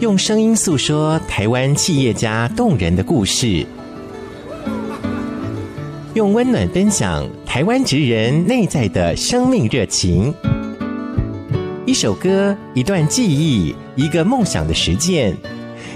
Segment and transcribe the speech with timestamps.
[0.00, 3.66] 用声音诉说台湾企业家动人的故事，
[6.14, 10.32] 用温暖分享台湾职人内在的生命热情。
[11.84, 15.36] 一首歌，一段记忆，一个梦想的实践。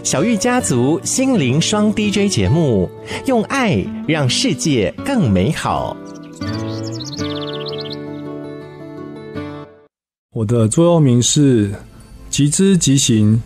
[0.02, 2.90] 小玉家族心灵双 DJ 节目，
[3.24, 5.96] 用爱让世界更美好。
[10.34, 11.72] 我的座右铭是
[12.28, 13.40] “即知即行”。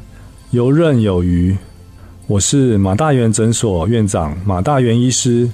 [0.51, 1.55] 游刃有余。
[2.27, 5.47] 我是马大元诊所院长马大元医师。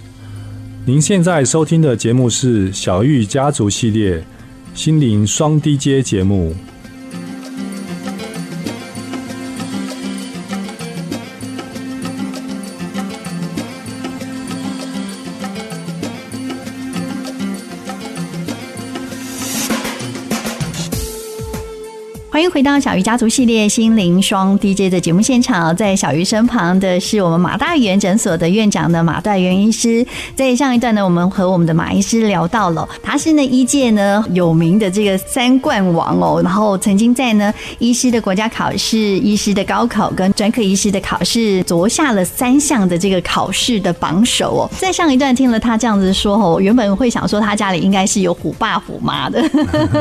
[0.86, 4.24] 您现在收听的节目是小玉家族系列
[4.72, 6.54] 心灵双 DJ 节目。
[22.54, 30.06] 回到小鱼家族系列心灵双 DJ 的节目现场，在小鱼身旁的是我们马大元诊所的院长的马大元医师。
[30.36, 44.70] 在上一段呢，我们和我们的马医师聊到了，他是呢医界呢有名的这个三冠王哦，然后曾经在呢医师的国家考试、医师的高考跟专科医师的考试夺下了三项的这个考试的榜首哦。
[44.78, 49.42] 在上一段听了他这样子说哦，原本会想说他家里应该是有虎爸虎妈的，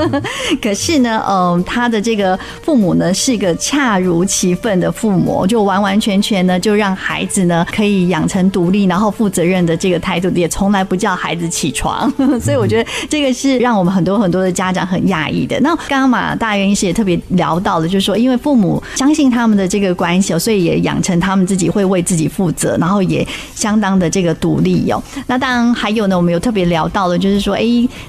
[0.62, 2.40] 可是呢，嗯，他的这个。
[2.62, 12.10] 父母呢是一个恰如其分的父母，就完完全全呢就让孩子呢可以养成独立然后负责任的这个态度，也从来不叫孩子起床。
[12.40, 15.60] 所以我觉得这个是让我们很多很多的家长很讶异的。
[15.60, 25.02] 那刚刚马大元医师也特别聊到了，就是说因为父母相信他们的这个关系，所以也养成他们自己会为自己负责，然后也相当的这个独立哟。
[25.28, 27.64] 那当然还有呢，我们有特别聊到了，就是说，哎，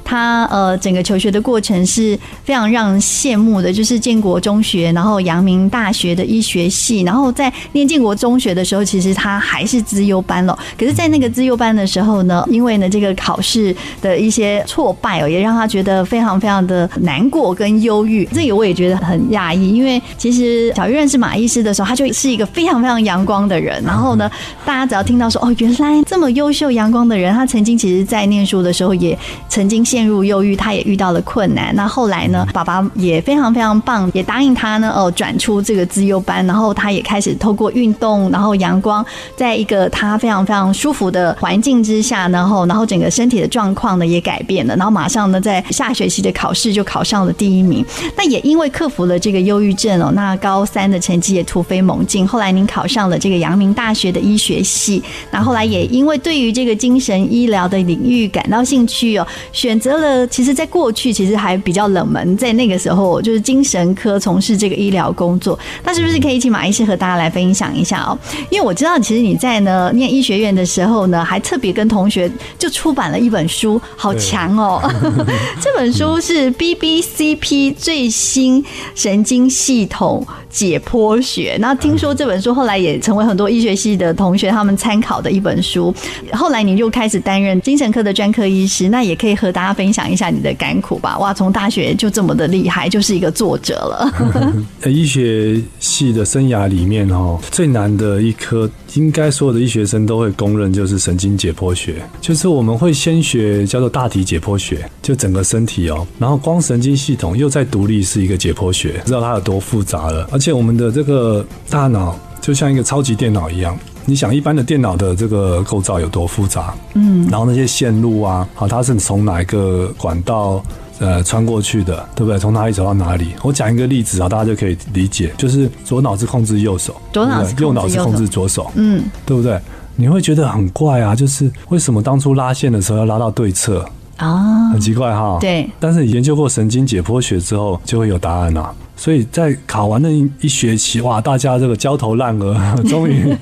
[0.04, 3.94] 他呃整个求学的过程是非常让人羡慕的，就是。
[4.04, 10.58] 见国中学，然后阳明大学的医学系，然后在念建国中学的时候，其实他还是资优班了。
[10.78, 18.24] 可是，在那个资优班的时候呢，因为呢这个考试的一些挫败哦，也让他觉得非常非常的难过跟忧郁。
[18.32, 23.82] 这个我也觉得很讶异，因为其实小玉认识马医师的时候，他就是一个非常非常阳光的人。
[23.84, 24.30] 然后呢，
[24.64, 29.18] 大家只要听到说哦，原来这么优秀阳光的人，他曾经其实在念书的时候也
[29.48, 31.74] 曾经陷入忧郁，他也遇到了困难。
[31.76, 34.10] 那后来呢，爸爸也非常非常棒。
[34.14, 39.04] 也答应他呢，哦，转出这个资优班，然后他也开始透过运动，然后阳光，
[39.36, 47.84] 在一个他非常非常舒服的环境之下，然后，然后整个身体的状况呢也改变了，然后马上呢在下学期的考试就考上了第一名。
[48.16, 52.24] 那也因为克服了这个忧郁症哦，那高三的成绩也突飞猛进。
[52.24, 55.02] 后来您考上了这个阳明大学的医学系，
[55.32, 63.92] 那后来也因为对于这个精神医疗的领域感到兴趣哦，选择了其实在过去其实还比较冷门，在那个时候就是精神。
[64.18, 68.16] 从事这个医疗工作，那是不是可以请马医师和大家来分享一下哦？
[68.50, 74.80] 因为我知道，其实你在呢念医学院的时候呢，还特别跟同学就出版了一本书，好强哦！
[75.60, 81.56] 这本书是 BBCP 最新神经系统解剖学。
[81.60, 85.94] 那听说这本书后来也成为很多医学系的同学他们参考的一本书。
[86.32, 91.18] 后来你就开始担任精神科的专科医师，那也可以和大家分享一下你的甘苦吧？
[91.18, 93.74] 哇，从大学就这么的厉害，就是一个作者。
[93.74, 93.93] 了，
[94.86, 101.96] 医学系的生涯里面哦，最难的一科，应该所有的医学生都会公认，就是神经解剖学。
[102.20, 110.28] 就是我们会先学叫做大体解剖学，就整个身体哦，然后光神经系统又在独立是一个解剖学，知道它有多复杂了。
[110.32, 116.74] 而且我们的这个大脑就像一个超级电脑一样，你想一般的电脑的这个构造有多复杂？
[116.94, 120.64] 嗯，然后那些线路啊，好，它是从哪一个管道？
[120.98, 122.38] 呃，穿过去的，对不对？
[122.38, 123.34] 从哪里走到哪里？
[123.42, 129.60] 我讲一个例子啊，大家就可以理解，就是左脑子控制右手，左脑右脑子控制左手，嗯，对不对？
[129.96, 133.84] 你会觉得很怪啊，就是为什么当初拉线的时候要拉到对侧
[134.16, 134.70] 啊？
[134.70, 135.38] 很奇怪哈。
[135.40, 135.68] 对。
[135.78, 138.74] 但是你研究过神经解剖学之后，就会有答案了。
[138.96, 140.08] 所以在考完那
[140.40, 142.56] 一学期，哇，大家这个焦头烂额，
[142.88, 143.36] 终于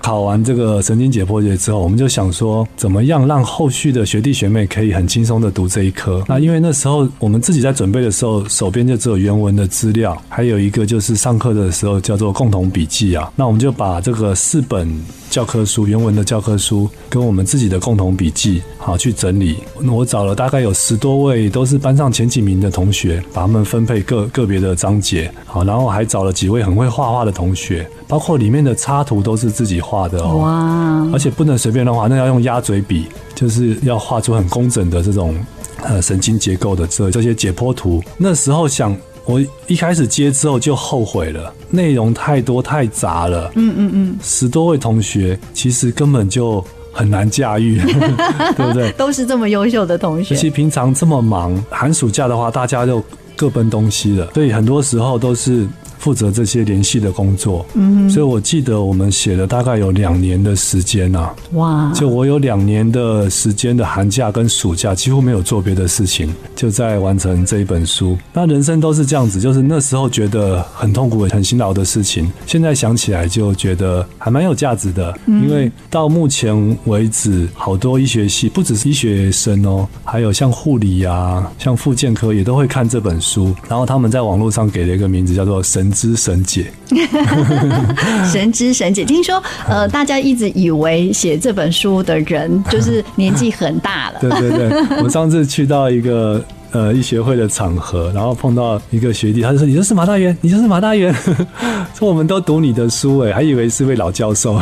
[0.00, 6.24] 考完这个神经解剖学之后，我们就想说，怎么样让后续的学弟学妹可以很轻松的读这一科？
[6.26, 13.30] 那因为那时候我们自己在准备的时候，手边就只有原文的资料，还有一个就是上课的时候叫做共同笔记啊。
[13.36, 14.90] 那我们就把这个四本
[15.28, 19.58] 教科书原文的教科书跟我们自己的共同笔记好去整理。
[19.86, 24.93] 我找了大概有十多位都是班上前几名的同学，把他们分配个个别的章。
[25.00, 30.36] 解好，然后还找了几位很会画画的同学，包括里面的插图都是自己画的哦。
[30.38, 31.10] 哇！
[31.12, 35.34] 而且不能随便乱画，那要用鸭嘴笔，就是要画出很工整的这种
[35.82, 38.02] 呃神经结构的这这些解剖图。
[38.16, 38.96] 那时候想
[39.26, 43.50] 我一开始接之后就后悔了，内容太多太杂了。
[43.54, 47.80] 嗯嗯嗯，十多位同学其实根本就很难驾驭，
[48.56, 48.92] 对不对？
[48.92, 53.02] 都是这么优秀的同学，其实平常这么忙，寒暑假的话，大家就
[53.36, 55.66] 各奔东西了，所以很多时候都是。
[56.04, 61.90] 负责这些联系的工作，嗯，所以我记得我们写了大概有两年的时间呐，哇！
[61.94, 68.18] 就我有两年的时间的寒假跟暑假，几乎没有做别的事情，就在完成这一本书。
[68.34, 75.18] 那人生都是这样子，就是那时候觉得很痛苦、很辛劳的事情，现在想起来就觉得还蛮有价值的。
[75.26, 76.54] 因为到目前
[76.84, 85.90] 为止，好多医学系不只是医学生哦，还有像护理呀、像复健科也都会看这本书，然后他们在网络上给了一个名字叫做“神”。
[85.94, 86.70] 之神解，
[88.30, 89.04] 神之神解。
[89.04, 94.18] 听说，呃，大家一直以为写这本书的人就是年纪很大了。
[94.20, 101.14] 对对对，我上次去到一个呃医学会的场合，然后碰到一个学弟，他就说：“你就是马大元，你就是马大元。
[101.96, 104.60] ”说我们都读你的书，哎，还以为是位老教授，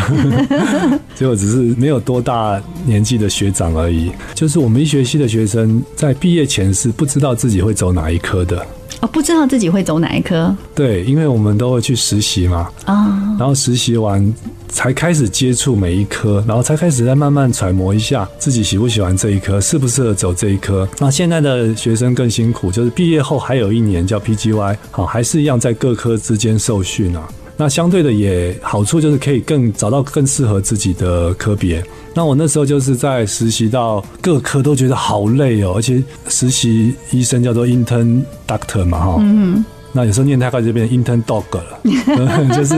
[1.14, 4.12] 结果只是没有多大年纪的学长而已。
[4.34, 8.64] 就是我们医学系的学生在毕业前是不知道自己会走哪一科的。
[9.02, 10.56] 哦，不知道自己会走哪一科？
[10.76, 14.32] 对，因为我们都会去实习嘛，啊、哦，然后实习完
[14.68, 20.88] 才开始接触每一科，然后才开始再慢慢揣摩一下自己喜不喜欢这一科，适不适合走这一科。
[21.00, 27.28] 那现在的学生更辛苦，就是毕业后还有一年叫 PGY，好，还是一样在各科之间受训啊。
[27.56, 31.82] 那相对的也好处就是可以更找到更适合自己的科别。
[32.14, 42.74] 那我那时候就是在实习到各科都觉得好累哦，而且实习医生叫做 intern doctor 嘛，哈，嗯，那有时候念太快就变成 intern dog 了 就是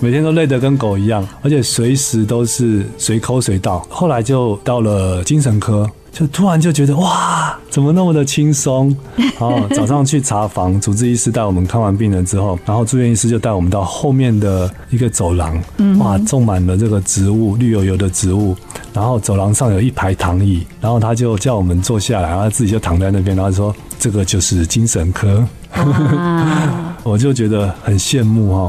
[0.00, 3.80] 每天都累得跟狗一样，而且随时都是随口随到。
[3.90, 5.88] 后来就到了精神科。
[6.18, 8.92] 就突然就觉得哇，怎么那么的轻松？
[9.16, 15.56] 然后早上去查房，主治医师带我们看完病人之后，然后住院医师就带我们到后面的一个走廊，
[16.00, 18.56] 哇，种满了这个植物，绿油油的植物。
[18.92, 25.46] 然后走廊上有一排躺椅，然后他就叫我们坐下来，然后他自己就躺在那边，然后说这个就是精神科。
[27.04, 28.68] 我就觉得很羡慕哈。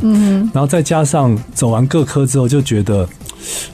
[0.53, 3.09] 然后再加上走完各科之后，就觉得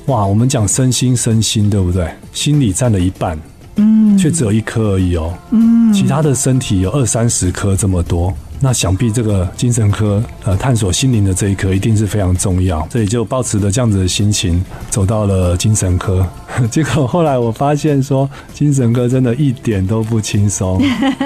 [0.06, 2.10] 哇，我们讲身心身心，对不对？
[2.32, 3.38] 心理占了一半。
[3.78, 5.34] 嗯，却只有一颗而已哦。
[5.52, 12.88] 嗯，其他的身体有二三十颗这么多，那想必这个精神科呃，探索心灵的这一颗一定是非常重要。
[12.90, 16.26] 所以就抱持着这样子的心情走到了精神科。
[16.72, 20.82] 结果后来我发现说，精神科真的一点都不轻松。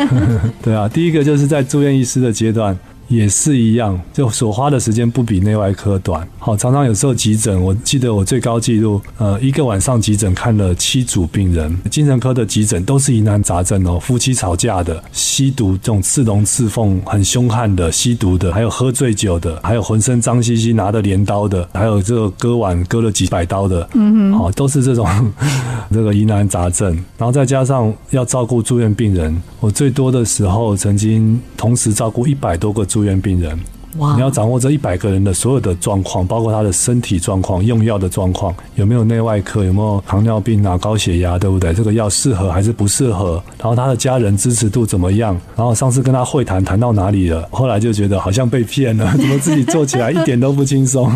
[0.61, 2.77] 对啊，第一个就是在住院医师的阶段。
[3.09, 6.25] 也是一样，就所花的时间不比内外科短。
[6.37, 11.75] 好，常常有时候急诊，我记得我最高纪录，呃，一个晚上急诊看了七组病人。
[11.89, 25.07] 精神科的急诊都是疑难杂症哦，夫妻吵架的，吸毒这种刺龙刺凤很凶悍的吸毒的，还有喝醉酒的，还有浑身脏兮兮拿着镰刀的，还有这个割腕割了几百刀的，嗯哼，好，都是这种
[25.91, 26.93] 这个疑难杂症。
[27.17, 32.98] 然后再加上要照顾住院病人，我最多的时候曾经同时照顾一百多个住。
[32.99, 33.57] 住院病人，
[33.97, 34.13] 哇！
[34.15, 41.73] 你要掌握这一百个人的所有的状况，包括他的身体状况、用药的状况，有没有内外科，有没有糖尿病啊、高血压，对不对？
[41.73, 43.41] 这个药适合还是不适合？
[43.57, 45.39] 然后他的家人支持度怎么样？
[45.55, 47.47] 然后上次跟他会谈谈到哪里了？
[47.51, 51.09] 后来就觉得好像被骗了， 怎么自己做起来一点都不轻松？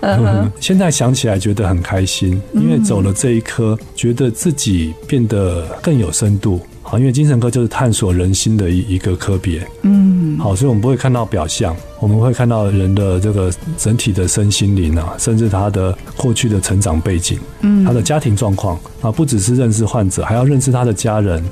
[0.60, 6.58] 现在想起来觉得很开心，因为走了这一科，觉得自己变得更有深度。
[6.90, 9.60] 好，因为精神科就是探索人心的一一个科别。
[9.82, 21.44] 嗯，好，所以我们不会看到表象，我们会看到人的这个整体的身心灵啊，甚至他的过去的成长背景，嗯，他的家庭状况啊，不只是认识患者，还要认识他的家人，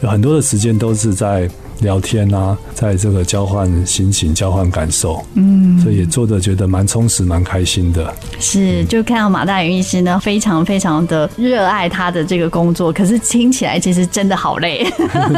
[0.00, 1.50] 有很多的时间都是在。
[1.80, 8.14] 聊天啊，在这个交换心情、交换感受，嗯，所以也做的觉得蛮充实、蛮开心的。
[8.38, 14.86] 是，就看到马大元医师呢，非常非常的热爱他的这个工作，可是听起来其实真的好累。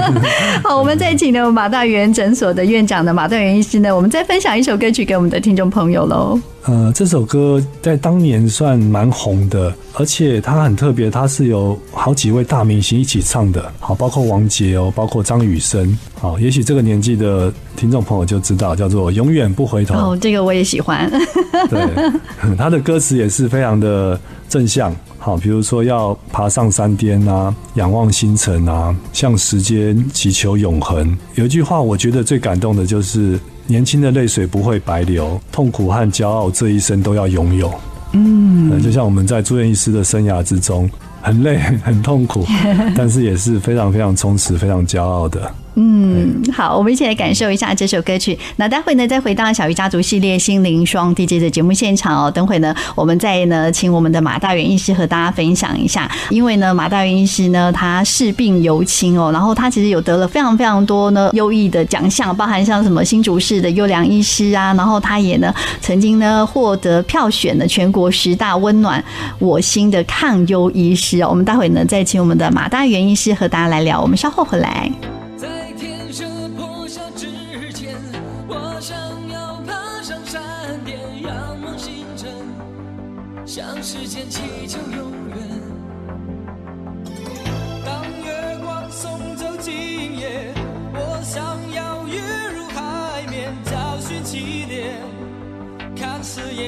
[0.63, 6.39] 好，我们再请呢马大元诊所的院长的马大元医师呢，我们再分享一首歌曲给我们的听众朋友喽。
[6.67, 19.95] 呃，这首歌在当年算蛮红的，而且它很特别，它是有好几位大明星一起唱的，好，包括王杰哦，包括张雨生，好，也许这个年纪的听众朋友就知道，叫做《永远不回头》。
[19.97, 21.09] 哦，这个我也喜欢。
[21.71, 24.19] 对，他的歌词也是非常的
[24.49, 31.17] 正向，好，比如说要爬上山巅啊，仰望星辰啊，向时间祈求永恒。
[31.37, 33.39] 有一句话，我觉得最感动的就是。
[33.67, 37.73] 年轻的泪水不会白流，痛苦和骄傲这一生都要拥有。
[38.13, 40.89] 嗯，就像我们在住院医师的生涯之中，
[41.21, 42.47] 很累很痛苦，
[42.97, 45.53] 但是也是非常非常充实、非常骄傲的。
[45.79, 48.37] 嗯，好，我们一起来感受一下这首歌曲。
[48.57, 52.31] 那待会呢，再回到小鱼家族系列心灵双 DJ 的节目现场哦。
[52.31, 56.11] 等会呢，我们再呢，请我们的马大元医师和大家分享一下。
[56.31, 69.05] 因为呢，马大元医师呢，他视病由亲哦，然后他其实有得了非常非常多呢优异的奖项，包含像什么新竹市的优良医师啊，然后他也呢曾经呢获得票选的全国十大温暖
[69.39, 71.29] 我心的抗忧医师哦。
[71.29, 74.01] 我们待会呢，再请我们的马大元医师和大家来聊。
[74.01, 74.91] 我们稍后回来。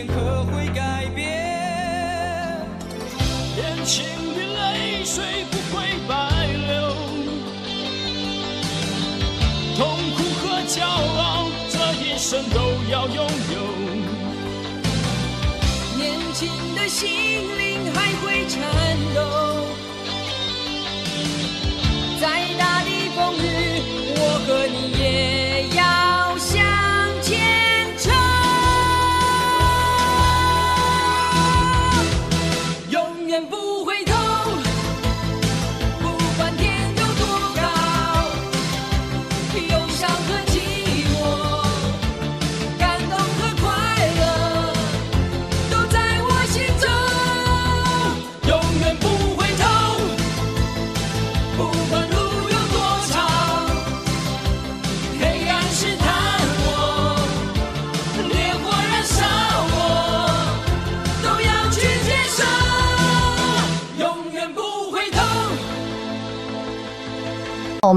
[0.06, 1.26] 可会改变
[3.56, 4.04] 年轻
[4.36, 6.94] 的泪水不会白流
[9.76, 13.56] 痛苦和骄傲这一生都要拥有
[15.96, 17.08] 年轻的心
[17.56, 18.60] 灵还会颤
[19.14, 19.20] 抖
[22.20, 23.82] 再大的风雨
[24.16, 24.97] 我和你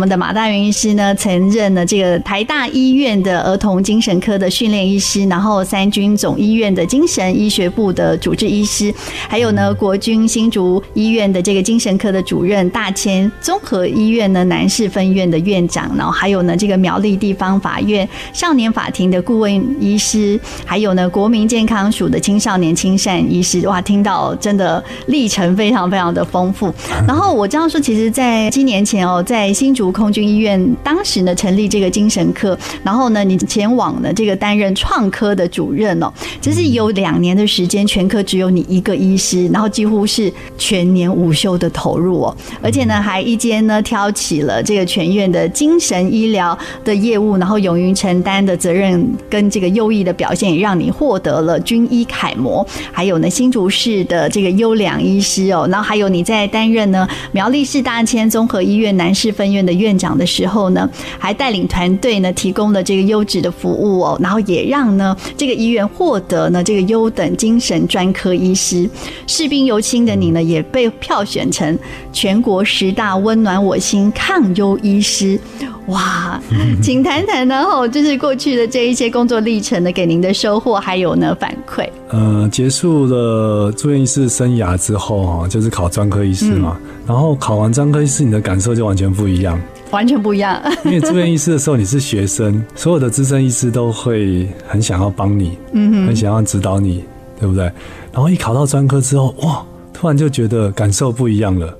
[0.01, 8.91] 们的马大元医师呢，曾任了这个台大医院的儿童精神科的训练医师，然后三军总医院的精神医学部的主治医师，
[9.29, 26.73] 还有呢国军新竹医院的这个精神科的主任，大千综合医院呢南势分院的院长，然后还有呢这个苗栗地方法院少年法庭的顾问医师，还有呢国民健康署的青少年亲善医师，哇，听到真的历程非常非常的丰富。
[27.07, 29.90] 然后我这样说，其实在七年前哦，在新竹。
[29.91, 59.71] 空军医院当时呢成立这个精神科，然后呢你前往呢这个担任创科的主任哦，这是有两年的时间，全科只有你一个医师，然后几乎是全年无休的投入哦，而且呢还一肩呢挑起了这个全院的精神医疗的业务，然后勇于承担的责任跟这个优异的表现，也让你获得了军医楷模，还有呢新竹市的这个优良医师哦，然后还有你在担任呢苗栗市大千综合医院南势分院的。
[59.81, 68.89] 院长的时候呢，还带领团队呢，提供了这个优质的服务哦，然后也让呢这个医院获得呢这个优等精神专科医师。
[69.27, 71.77] 士兵由亲的你呢，也被票选成
[72.13, 75.39] 全国十大温暖我心抗忧医师。
[75.87, 76.39] 哇，
[76.81, 81.89] 请谈谈呢，哦，就是过去的这一些工作历程呢，给您的收获还有呢反馈。
[82.09, 86.77] 呃，结束了住院医师生涯之后哈，就是考专科医师嘛。
[86.79, 89.59] 嗯、然后考完专科医师，你的感受就完全不一样，
[89.91, 90.57] 完全不一样。
[90.85, 97.03] 因为住院医师的时候你是学生，所有的资深医师都会很想要帮你，嗯哼，很想要指导你，
[97.37, 97.65] 对不对？
[98.13, 101.77] 然后一考到专科之后，哇，突然就觉得感受不一样了。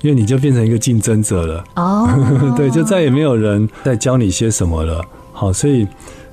[0.00, 2.08] 因为你就变成一个竞争者了哦
[2.40, 2.56] ，oh.
[2.56, 5.04] 对，就再也没有人在教你些什么了。
[5.30, 5.86] 好，所以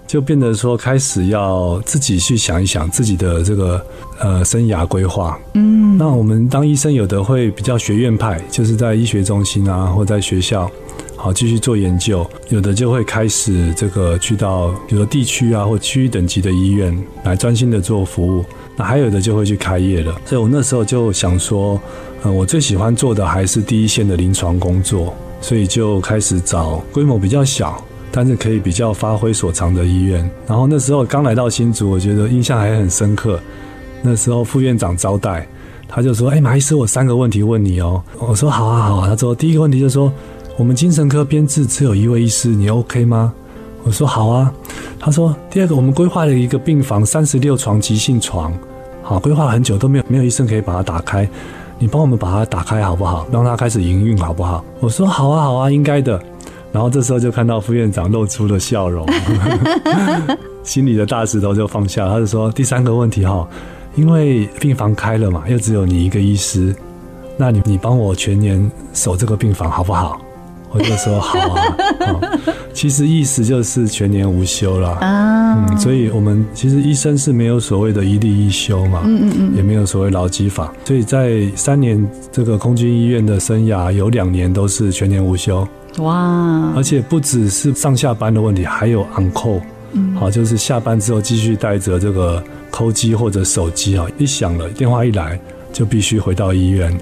[0.08, 3.86] 就变得说开始要自己去想一想自己的这个
[4.20, 5.38] 呃生涯规划。
[5.54, 10.72] 嗯，那我们当医生有的会比较学院派，就是在医学中心啊，或在学校
[11.16, 18.44] 好继续做研究；有的就会开始这个去到比如说地区啊或区域等级的医院来专心的做服务。
[18.76, 20.16] 那还有的就会去开业了。
[20.26, 21.80] 所以我那时候就想说。
[22.24, 27.80] 呃，我最喜欢做的还是第一线的临床工作，所以就开始找规模比较小，
[28.12, 30.30] 但是可以比较发挥所长的医院。
[30.48, 33.40] 然后那时候刚来到新竹，我觉得印象还很深刻。
[34.02, 35.48] 那时候副院长招待，
[35.88, 40.12] 他就说：“哎，马医师，我三个问题问你哦。”我说：“好啊，好啊。”他说：“第一个问题就是说，
[40.58, 43.34] 我们精神科编制只有一位医师，你 OK 吗？”
[43.84, 44.54] 我说：“好啊。”
[45.00, 48.54] 他说：“第二个，我们规划了一个病房，三十六床急性床，
[49.02, 51.28] 好，规划很久都没有没有医生可以把它打开。”
[51.80, 53.28] 你帮我们把它打开好不好？
[53.32, 54.66] 让它开始营运好不好？
[54.80, 56.20] 我说好啊，好啊，应该的。
[56.78, 59.04] 然后这时候就看到副院长露出了笑容，
[60.62, 62.08] 心里的大石头就放下。
[62.08, 63.50] 他就说：“第三个问题哈，
[63.96, 66.76] 因为病房开了嘛，又只有你一个医师，
[67.36, 70.22] 那你你帮我全年守这个病房好不好？”
[70.70, 71.76] 我就说好啊。
[72.02, 72.40] 哦、
[72.74, 75.00] 其实意思就是全年无休啦。
[75.02, 75.66] 啊。
[75.72, 79.02] 嗯，所以我们其实医生是没有所谓的一例一休嘛。
[79.04, 79.56] 嗯嗯嗯。
[79.56, 85.68] 也没有所谓劳基法，所以在三年这个空军医院的生涯，有两年都是全年无休。
[85.98, 86.74] 哇。
[86.76, 89.62] 而且不只是上下班的问题，还有 on call。
[89.94, 90.16] 嗯。
[90.16, 95.40] 好，就是下班之后继续带着这个扣机或者手机啊，一响了电话一来，
[95.72, 96.96] 就必须回到医院。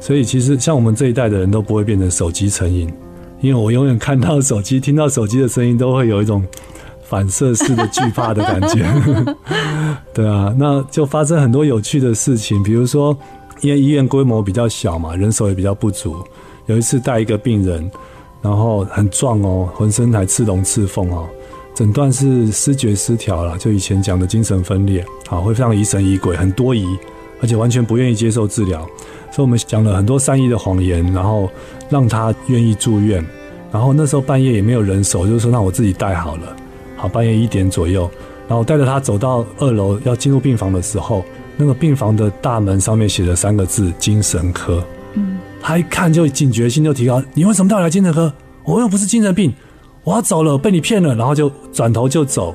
[0.00, 2.92] 所以其实像我们这一代的人都不会变成手机成瘾，
[3.40, 6.44] 因为我永远看到手机、听到手机的声音，都会有一种
[7.04, 8.84] 反射式的惧怕的感觉。
[10.12, 13.16] 对啊，那就发生很多有趣的事情，比如说
[13.60, 16.16] 因为医院规模比较小嘛，人手也比较不足。
[16.66, 17.88] 有一次带一个病人，
[18.42, 21.26] 然后很壮哦，浑身还刺龙刺凤哦，
[21.74, 26.84] 诊断是失觉失调了，就以前讲的精神分裂，好，会非常疑神疑鬼，很多疑，
[27.40, 28.80] 而且完全不愿意接受治疗。
[29.30, 31.48] 所以我们讲了很多善意的谎言，然后
[31.88, 33.24] 让他愿意住院。
[33.70, 36.54] 然后那时候半夜也没有人手，就是说让我自己带好了。
[36.96, 38.10] 好，半夜一点左右，
[38.46, 41.24] 然后带着他走到二楼要进入病房的时候，
[41.56, 44.84] 那个病房的大门上面写着三个字“精神科”。
[45.62, 47.22] 嗯，他一看就警觉性就提高。
[47.34, 48.32] 你为什么带我来精神科？
[48.64, 49.52] 我又不是精神病，
[50.04, 51.14] 我要走了，被你骗了。
[51.14, 52.54] 然后就转头就走。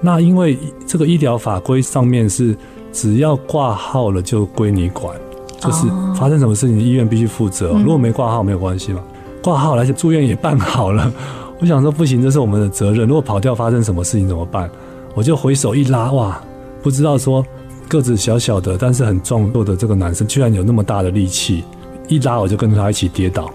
[0.00, 2.56] 那因为这个医疗法规上面是
[2.92, 5.16] 只要挂号了就归你管。
[5.60, 7.72] 就是发生什么事情，医院必须负责。
[7.72, 9.02] 如果没挂号没有关系嘛，
[9.42, 11.12] 挂号而且住院也办好了。
[11.58, 13.08] 我想说不行，这是我们的责任。
[13.08, 14.70] 如果跑掉发生什么事情怎么办？
[15.16, 16.40] 我就回手一拉，哇，
[16.80, 17.44] 不知道说
[17.88, 21.64] 个子小小的但是很壮硕的这个男生居然有那么大的力气，
[22.08, 23.50] 一拉我就跟着他一起跌倒。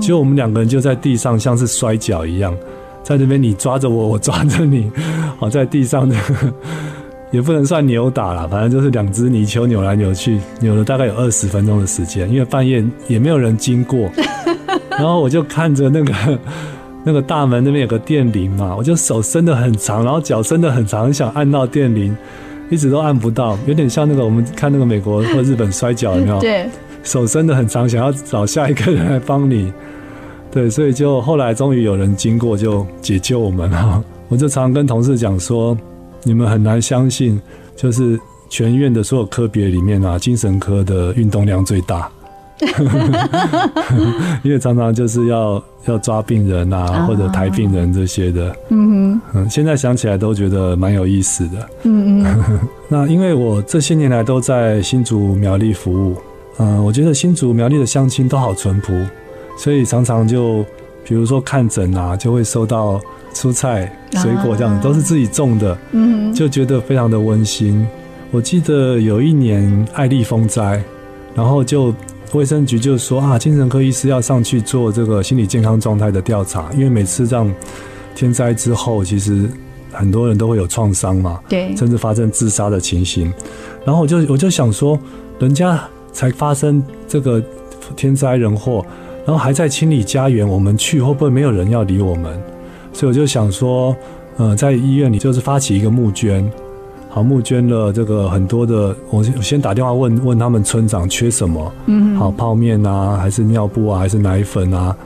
[0.00, 2.54] 结果我们两个人就在地上像是摔跤一样，
[3.02, 4.90] 在那边你抓着我，我抓着你，
[5.38, 6.16] 好 在地上的。
[7.30, 14.10] 也不能算扭打了，反正就是两只泥鳅扭来扭去，扭了大概有二十分钟的时间，因为半夜也没有人经过。
[14.88, 16.38] 然后我就看着那个
[17.04, 22.16] 那个大门那边有个电铃嘛，我就手伸得很长，然后脚伸得很长，很想按到电铃，
[22.70, 26.40] 一直都按不到，有点像那个我们看那个美国或日本摔跤有没有？
[26.40, 26.66] 对，
[27.08, 29.72] 手伸的很长，想要找下一个人来帮你。
[30.50, 34.04] 对，所以就后来终于有人经过就解救我们了。
[34.28, 35.76] 我就常常跟同事讲说。
[36.24, 37.40] 你们很难相信，
[37.76, 38.18] 就是
[38.50, 42.10] 全院的所有科别里面啊，精神科的运动量最大，
[44.42, 48.54] 因为常常就是要要抓病人啊，或者抬病人这些的。
[48.70, 51.68] 嗯哼，现在想起来都觉得蛮有意思的。
[51.84, 52.60] 嗯嗯。
[52.88, 56.16] 那因为我这些年来都在新竹苗栗服务，
[56.58, 58.92] 嗯，我觉得新竹苗栗的乡亲都好淳朴，
[59.56, 60.64] 所以常常就
[61.04, 63.00] 比如说看诊啊，就会收到。
[63.34, 67.86] 蔬菜、水果这样都是自己种的，嗯，就觉得非常的温馨。
[68.32, 70.82] 我记得有一年爱丽风灾，
[71.36, 71.94] 然后就
[72.32, 77.54] 卫生局就说啊，精神科医师要上去做这个心理健康状态的调查，因为每次这样
[78.16, 79.48] 天灾之后，其实
[79.92, 83.32] 很多人都会有创伤嘛，对，甚至发生自杀的情形。
[83.84, 84.98] 然后我就我就想说，
[85.38, 85.80] 人家
[86.18, 87.40] 才发生这个
[87.94, 88.84] 天灾人祸，
[89.24, 92.36] 然后还在清理家园，我们去会不会没有人要理我们？
[92.92, 93.94] 所以我就想说，
[94.36, 96.44] 呃，在医院里就是发起一个募捐，
[97.08, 104.96] 好，募捐了这个很多的，我先打电话问问他们村长缺什么，嗯，好，泡面啊，还是尿布啊，还是奶粉啊，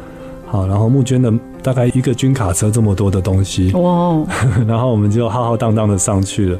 [0.47, 1.31] 好，然后募捐了
[1.63, 4.19] 大概一个军卡车这么多的东西，哇，
[4.67, 6.59] 然后我们就浩浩荡荡的上去了，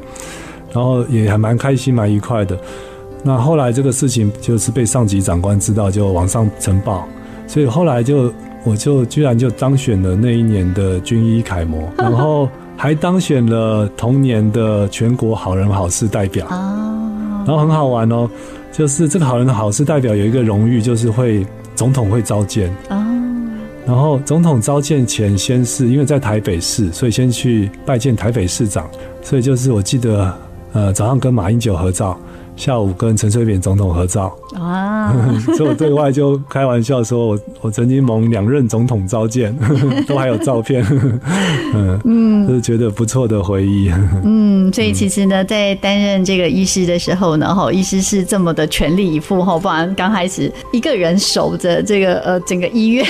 [0.71, 2.55] 然后也还蛮开心蛮愉快的。
[3.23, 7.07] 那后来这个事情就是被上级长官知道，就往上呈报，
[7.47, 8.31] 所以后来就。
[8.65, 16.47] 我就居然就当选了那一年的军医楷模，然后还当选了同年的全国好人好事代表。
[16.49, 18.25] 然后很好玩哦，
[18.71, 22.73] 就是这个好人好事代表有一个荣誉，就是会总统会召见。
[23.85, 28.89] 然后总统召见前，先是因为在台北市，所以先去拜见台北市长。
[29.21, 30.33] 所以就是我记得，
[30.71, 32.17] 呃，早上跟马英九合照。
[32.55, 34.35] 下午跟陈水扁总统合照。
[34.55, 35.13] 啊，
[35.57, 39.55] 所以我对外就开玩笑说，我我曾经蒙两任总统召见，
[40.05, 40.85] 都还有照片，
[41.73, 43.89] 嗯 嗯，就是觉得不错的回忆。
[44.23, 53.05] 嗯，所以其实呢，在担任这个医师的时候呢，哈，医师是这么的全力以赴哈，不然刚开始一个人守着这个呃整个医院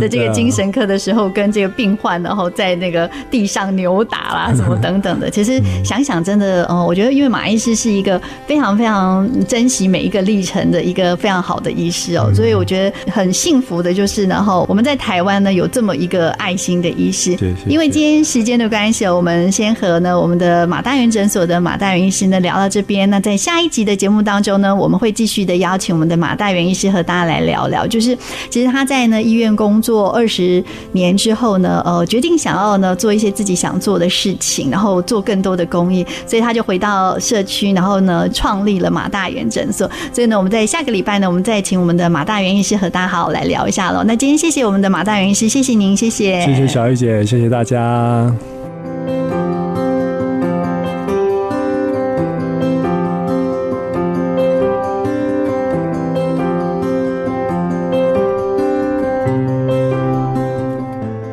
[0.00, 8.78] 的这个精神科的时候，跟这个病患然后在那个地上扭打啦什么等等的，其实想想真的，嗯，我觉得因为马医师是一个非常。
[8.78, 17.36] 非常珍惜每一个历程的的一个非常好的医师哦，所以我觉得很幸福的就是呢，哈，我们在台湾呢有这么一个爱心的医师。
[17.66, 23.08] 因为今天时间的关系，我们先和呢我们的马大元诊所的马大元医师呢聊到这边。
[23.08, 28.16] 那在下一集的节目当中呢，我们会继续的邀请我们的马大元医师和大家来聊聊，就是
[28.50, 39.88] 其实他在呢医院工作二十年之后呢，呃，决定想要呢做一些自己想做的事情，然后做更多的公益，所以他就回到社区，然后呢创立了马大元诊所。
[40.12, 44.04] 所以呢，我们在下个礼拜呢，我们再请我们的马大元医师和大家好好来聊一下喽。
[44.04, 48.30] 那今天谢谢我们的马大元医师，谢谢您，谢谢，谢谢小玉姐，谢谢大家。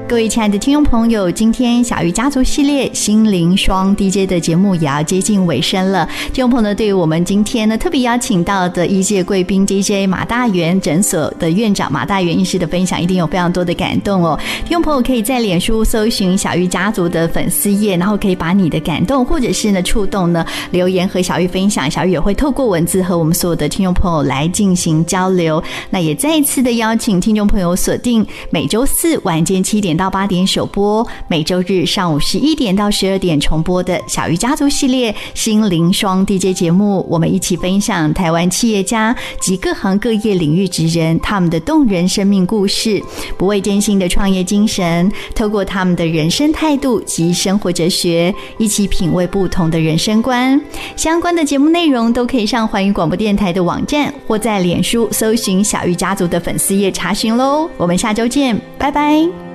[0.07, 6.07] 各位亲爱的听众朋友，今天小玉家族系列心灵双 DJ 的节目也要接近尾声了。
[6.31, 14.39] 听众朋友呢，对于我们今天呢特别邀请到的一届贵宾 DJ 马大元诊所的院长马大元医师的分享，一定有非常多的感动哦。
[14.63, 25.61] 听众朋友可以在脸书搜寻小玉家族的粉丝页，然后可以把你的感动或者是呢触动呢留言和小玉分享，小玉也会透过文字和我们所有的听众朋友来进行交流。
[25.89, 30.05] 那也再一次的邀请听众朋友锁定每周四晚间七点到。
[30.05, 43.01] 到八点首播，每周日上午十一点到十二点重播的小玉家族系列心灵双 DJ 节目，我们一起分享台湾企业家及各行各业领域职人他们的动人生命故事，
[43.36, 50.62] 不畏艰辛的创业精神，透过他们的人生态度及生活哲学，一起品味不同的人生观。
[50.95, 57.67] 相关的节目内容都可以上环宇广播电台的网站，或在脸书搜寻小玉家族的粉丝页查询喽。
[57.75, 59.54] 我们下周见，拜拜。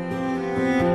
[0.61, 0.90] Thank you.